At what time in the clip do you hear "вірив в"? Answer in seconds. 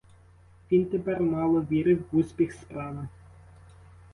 1.61-2.17